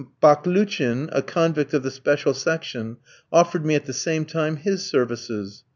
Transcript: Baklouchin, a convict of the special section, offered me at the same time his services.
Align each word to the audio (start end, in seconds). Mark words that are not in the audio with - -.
Baklouchin, 0.19 1.09
a 1.11 1.21
convict 1.21 1.75
of 1.75 1.83
the 1.83 1.91
special 1.91 2.33
section, 2.33 2.97
offered 3.31 3.63
me 3.63 3.75
at 3.75 3.85
the 3.85 3.93
same 3.93 4.25
time 4.25 4.55
his 4.55 4.83
services. 4.83 5.63